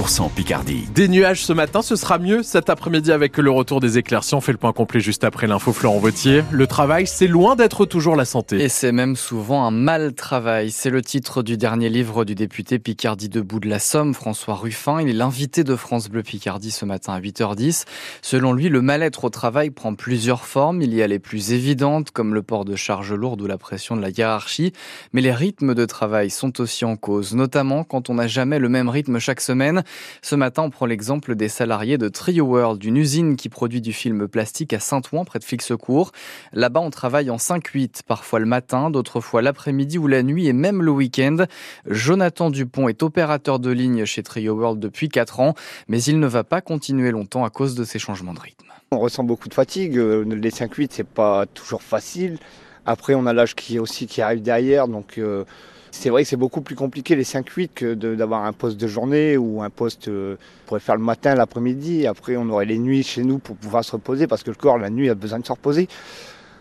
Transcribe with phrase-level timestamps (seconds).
[0.00, 0.88] 100% Picardie.
[0.94, 4.34] Des nuages ce matin, ce sera mieux cet après-midi avec le retour des éclaircies.
[4.34, 6.42] On fait le point complet juste après l'info Florent Vautier.
[6.50, 8.62] Le travail, c'est loin d'être toujours la santé.
[8.62, 10.70] Et c'est même souvent un mal travail.
[10.70, 15.02] C'est le titre du dernier livre du député Picardie debout de la Somme, François Ruffin.
[15.02, 17.84] Il est l'invité de France Bleu Picardie ce matin à 8h10.
[18.22, 20.80] Selon lui, le mal-être au travail prend plusieurs formes.
[20.80, 23.96] Il y a les plus évidentes, comme le port de charges lourdes ou la pression
[23.96, 24.72] de la hiérarchie.
[25.12, 28.70] Mais les rythmes de travail sont aussi en cause, notamment quand on n'a jamais le
[28.70, 29.82] même rythme chaque semaine.
[30.22, 33.92] Ce matin, on prend l'exemple des salariés de Trio World, une usine qui produit du
[33.92, 36.12] film plastique à Saint-Ouen, près de Flixecourt.
[36.52, 40.52] Là-bas, on travaille en 5-8, parfois le matin, d'autres fois l'après-midi ou la nuit et
[40.52, 41.44] même le week-end.
[41.86, 45.54] Jonathan Dupont est opérateur de ligne chez Trio World depuis 4 ans,
[45.88, 48.66] mais il ne va pas continuer longtemps à cause de ces changements de rythme.
[48.92, 49.96] On ressent beaucoup de fatigue.
[49.98, 52.38] Euh, les 5-8, c'est pas toujours facile.
[52.86, 55.44] Après, on a l'âge qui aussi qui arrive derrière, donc euh,
[55.90, 59.36] c'est vrai que c'est beaucoup plus compliqué les 5-8 que d'avoir un poste de journée
[59.36, 62.06] ou un poste euh, pour pourrait faire le matin, l'après-midi.
[62.06, 64.78] Après, on aurait les nuits chez nous pour pouvoir se reposer parce que le corps,
[64.78, 65.88] la nuit, a besoin de se reposer.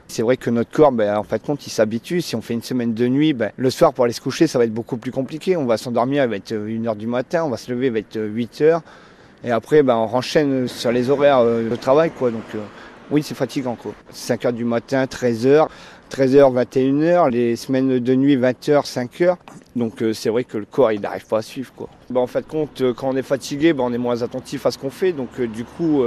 [0.08, 2.22] C'est vrai que notre corps, ben, en fait, compte, il s'habitue.
[2.22, 4.58] Si on fait une semaine de nuit, ben, le soir, pour aller se coucher, ça
[4.58, 5.56] va être beaucoup plus compliqué.
[5.56, 8.00] On va s'endormir, il va être 1h du matin, on va se lever, il va
[8.00, 8.82] être 8h.
[9.44, 12.10] Et après, ben, on renchaîne sur les horaires euh, de travail.
[12.10, 12.32] Quoi.
[12.32, 12.60] Donc, euh,
[13.12, 13.78] oui, c'est fatigant.
[14.14, 15.68] 5h du matin, 13h.
[16.12, 19.36] 13h, 21h, les semaines de nuit 20h, 5h.
[19.76, 21.88] Donc euh, c'est vrai que le corps il n'arrive pas à suivre quoi.
[22.16, 25.12] en fait compte quand on est fatigué, on est moins attentif à ce qu'on fait.
[25.12, 26.02] Donc du coup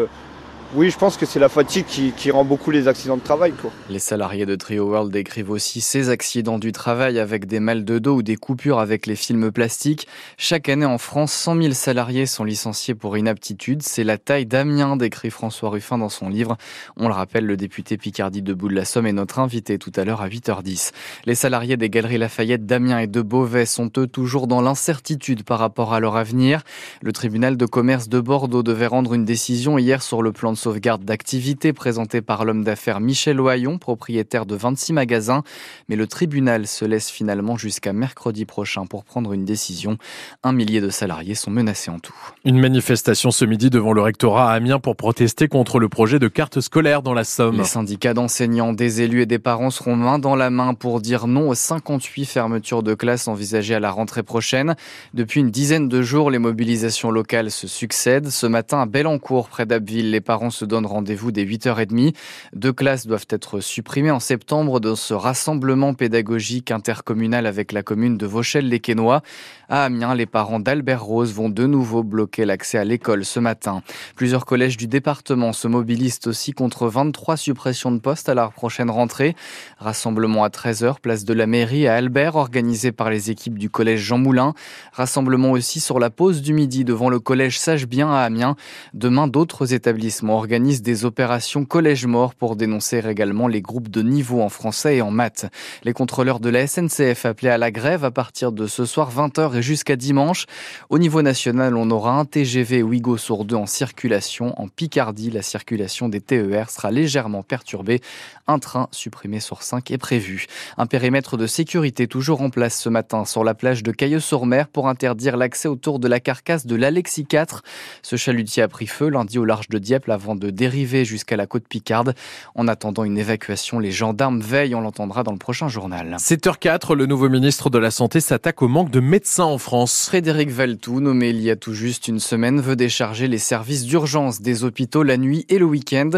[0.74, 3.52] oui, je pense que c'est la fatigue qui, rend beaucoup les accidents de travail.
[3.52, 3.70] Quoi.
[3.90, 7.98] Les salariés de Trio World décrivent aussi ces accidents du travail avec des mal de
[7.98, 10.08] dos ou des coupures avec les films plastiques.
[10.38, 13.82] Chaque année en France, 100 000 salariés sont licenciés pour inaptitude.
[13.82, 16.56] C'est la taille d'Amiens, décrit François Ruffin dans son livre.
[16.96, 19.92] On le rappelle, le député Picardie de Bout de la Somme est notre invité tout
[19.96, 20.92] à l'heure à 8h10.
[21.26, 25.58] Les salariés des Galeries Lafayette d'Amiens et de Beauvais sont eux toujours dans l'incertitude par
[25.58, 26.62] rapport à leur avenir.
[27.02, 30.61] Le tribunal de commerce de Bordeaux devait rendre une décision hier sur le plan de
[30.62, 35.42] sauvegarde d'activité présentée par l'homme d'affaires Michel Oyon, propriétaire de 26 magasins.
[35.88, 39.98] Mais le tribunal se laisse finalement jusqu'à mercredi prochain pour prendre une décision.
[40.44, 42.14] Un millier de salariés sont menacés en tout.
[42.44, 46.28] Une manifestation ce midi devant le rectorat à Amiens pour protester contre le projet de
[46.28, 47.58] carte scolaire dans la Somme.
[47.58, 51.26] Les syndicats d'enseignants, des élus et des parents seront main dans la main pour dire
[51.26, 54.76] non aux 58 fermetures de classes envisagées à la rentrée prochaine.
[55.12, 58.30] Depuis une dizaine de jours, les mobilisations locales se succèdent.
[58.30, 62.14] Ce matin, à Bellencourt, près d'Abbeville, les parents se donne rendez-vous dès 8h30.
[62.52, 68.16] Deux classes doivent être supprimées en septembre dans ce rassemblement pédagogique intercommunal avec la commune
[68.16, 69.22] de Vauchelles-les-Quesnois.
[69.68, 73.82] À Amiens, les parents d'Albert Rose vont de nouveau bloquer l'accès à l'école ce matin.
[74.16, 78.90] Plusieurs collèges du département se mobilisent aussi contre 23 suppressions de postes à la prochaine
[78.90, 79.34] rentrée.
[79.78, 84.00] Rassemblement à 13h, place de la mairie à Albert, organisé par les équipes du collège
[84.00, 84.52] Jean Moulin.
[84.92, 88.56] Rassemblement aussi sur la pause du midi devant le collège Sage-Bien à Amiens.
[88.92, 94.42] Demain, d'autres établissements organise des opérations collège mort pour dénoncer également les groupes de niveau
[94.42, 95.46] en français et en maths.
[95.84, 99.58] Les contrôleurs de la SNCF appelés à la grève à partir de ce soir 20h
[99.58, 100.46] et jusqu'à dimanche.
[100.90, 104.60] Au niveau national, on aura un TGV Ouigo sur deux en circulation.
[104.60, 108.00] En Picardie, la circulation des TER sera légèrement perturbée.
[108.48, 110.46] Un train supprimé sur cinq est prévu.
[110.76, 114.88] Un périmètre de sécurité toujours en place ce matin sur la plage de Cailleux-sur-Mer pour
[114.88, 117.62] interdire l'accès autour de la carcasse de l'Alexis 4.
[118.02, 121.48] Ce chalutier a pris feu lundi au large de Dieppe avant de dériver jusqu'à la
[121.48, 122.14] côte Picarde.
[122.54, 126.16] En attendant une évacuation, les gendarmes veillent, on l'entendra dans le prochain journal.
[126.20, 130.06] 7h04, le nouveau ministre de la Santé s'attaque au manque de médecins en France.
[130.06, 134.40] Frédéric Valtou, nommé il y a tout juste une semaine, veut décharger les services d'urgence
[134.40, 136.10] des hôpitaux la nuit et le week-end.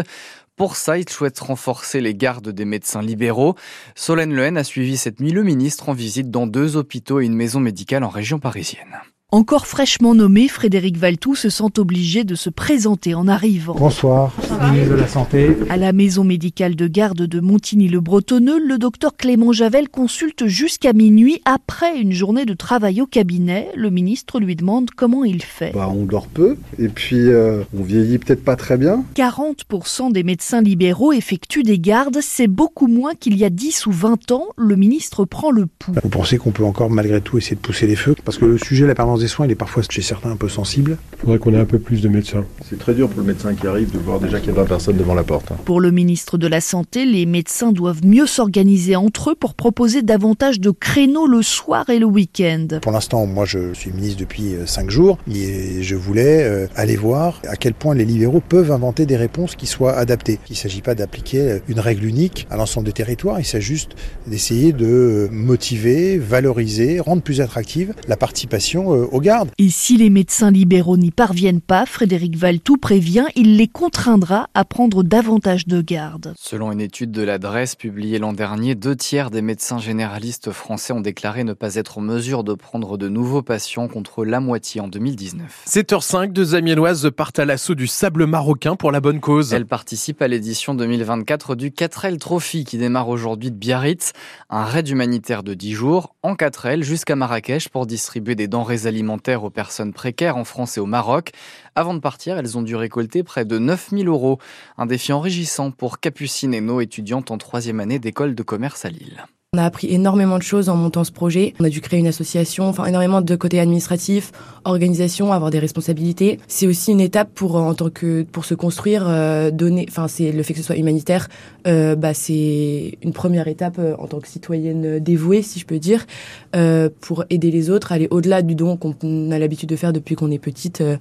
[0.55, 3.55] Pour ça, il souhaite renforcer les gardes des médecins libéraux.
[3.95, 7.35] Solène Lehen a suivi cette nuit le ministre en visite dans deux hôpitaux et une
[7.35, 9.01] maison médicale en région parisienne.
[9.31, 13.73] Encore fraîchement nommé, Frédéric Valtou se sent obligé de se présenter en arrivant.
[13.73, 14.31] Bonsoir,
[14.71, 15.57] ministre de la Santé.
[15.67, 21.41] À la maison médicale de garde de Montigny-le-Bretonneux, le docteur Clément Javel consulte jusqu'à minuit
[21.43, 23.69] après une journée de travail au cabinet.
[23.75, 25.71] Le ministre lui demande comment il fait.
[25.73, 29.03] Bah, on dort peu et puis euh, on vieillit peut-être pas très bien.
[29.15, 33.91] 40% des médecins libéraux effectuent des gardes, c'est beaucoup moins qu'il y a 10 ou
[33.91, 34.45] 20 ans.
[34.55, 35.95] Le ministre prend le pouls.
[36.03, 38.15] Vous pensez qu'on peut encore malgré tout essayer de pousser les feux?
[38.23, 40.49] Parce que le sujet, la permanence des soins, il est parfois chez certains un peu
[40.49, 40.97] sensible.
[41.13, 42.45] Il faudrait qu'on ait un peu plus de médecins.
[42.69, 44.65] C'est très dur pour le médecin qui arrive de voir déjà qu'il y a 20
[44.65, 45.51] personnes devant la porte.
[45.51, 45.57] Hein.
[45.65, 50.01] Pour le ministre de la Santé, les médecins doivent mieux s'organiser entre eux pour proposer
[50.01, 52.67] davantage de créneaux le soir et le week-end.
[52.81, 56.95] Pour l'instant, moi je suis ministre depuis 5 euh, jours et je voulais euh, aller
[56.95, 60.39] voir à quel point les libéraux peuvent inventer des réponses qui soient adaptées.
[60.49, 63.65] Il ne s'agit pas d'appliquer euh, une règle unique à l'ensemble des territoires, il s'agit
[63.65, 63.95] juste
[64.27, 69.51] d'essayer de motiver, valoriser, rendre plus attractive la participation aux gardes.
[69.57, 74.65] Et si les médecins libéraux n'y parviennent pas, Frédéric Valtou prévient, il les contraindra à
[74.65, 76.33] prendre davantage de garde.
[76.37, 81.01] Selon une étude de l'adresse publiée l'an dernier, deux tiers des médecins généralistes français ont
[81.01, 84.87] déclaré ne pas être en mesure de prendre de nouveaux patients contre la moitié en
[84.87, 85.65] 2019.
[85.67, 89.53] 7h05, deux amiénoises partent à l'assaut du sable marocain pour la bonne cause.
[89.53, 94.13] Elles participent à l'édition 2024 du 4L Trophy qui démarre aujourd'hui de Biarritz,
[94.49, 98.94] un raid humanitaire de 10 jours en 4L jusqu'à Marrakech pour distribuer des denrées alimentaires
[99.03, 101.31] aux personnes précaires en France et au Maroc.
[101.75, 104.39] Avant de partir, elles ont dû récolter près de 9000 euros.
[104.77, 108.89] Un défi enrichissant pour Capucine et nos étudiantes en troisième année d'école de commerce à
[108.89, 109.25] Lille.
[109.55, 111.53] On a appris énormément de choses en montant ce projet.
[111.61, 114.33] On a dû créer une association, enfin énormément de côté administratif,
[114.65, 116.41] organisation, avoir des responsabilités.
[116.49, 119.85] C'est aussi une étape pour en tant que pour se construire, euh, donner.
[119.87, 121.29] Enfin c'est le fait que ce soit humanitaire,
[121.67, 125.79] euh, bah c'est une première étape euh, en tant que citoyenne dévouée, si je peux
[125.79, 126.05] dire,
[126.53, 130.15] euh, pour aider les autres, aller au-delà du don qu'on a l'habitude de faire depuis
[130.15, 130.81] qu'on est petite.
[130.81, 130.97] Euh,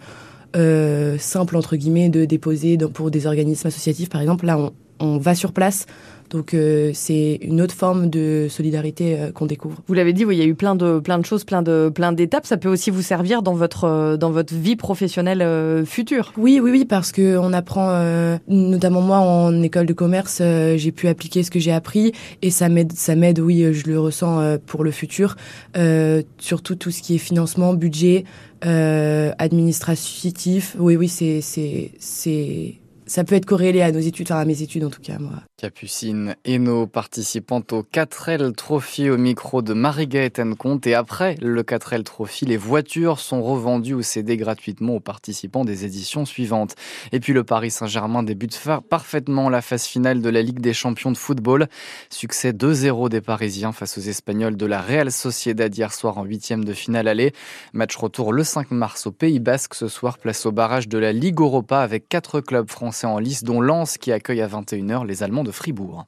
[0.56, 5.18] euh, simple entre guillemets de déposer pour des organismes associatifs par exemple là on, on
[5.18, 5.86] va sur place
[6.30, 9.78] donc euh, c'est une autre forme de solidarité euh, qu'on découvre.
[9.86, 11.92] Vous l'avez dit, oui, il y a eu plein de plein de choses, plein de
[11.94, 12.46] plein d'étapes.
[12.46, 16.32] Ça peut aussi vous servir dans votre euh, dans votre vie professionnelle euh, future.
[16.36, 20.42] Oui, oui, oui, parce que on apprend, euh, notamment moi en école de commerce,
[20.76, 22.12] j'ai pu appliquer ce que j'ai appris
[22.42, 25.36] et ça m'aide, ça m'aide, oui, je le ressens pour le futur,
[25.76, 28.24] euh, surtout tout ce qui est financement, budget,
[28.66, 30.74] euh, administratif.
[30.78, 32.74] Oui, oui, c'est c'est c'est
[33.06, 35.42] ça peut être corrélé à nos études, enfin à mes études en tout cas, moi.
[35.64, 40.86] Capucine Hainaut, participante au 4L Trophy au micro de Marie-Gaëtane Comte.
[40.86, 45.86] Et après le 4L Trophy, les voitures sont revendues ou cédées gratuitement aux participants des
[45.86, 46.74] éditions suivantes.
[47.12, 51.10] Et puis le Paris Saint-Germain débute parfaitement la phase finale de la Ligue des champions
[51.10, 51.66] de football.
[52.10, 56.66] Succès 2-0 des Parisiens face aux Espagnols de la Real Sociedad hier soir en huitième
[56.66, 57.32] de finale aller.
[57.72, 61.12] Match retour le 5 mars au Pays Basque ce soir, place au barrage de la
[61.12, 65.22] Ligue Europa avec quatre clubs français en lice, dont Lens qui accueille à 21h les
[65.22, 66.06] Allemands de Fribourg.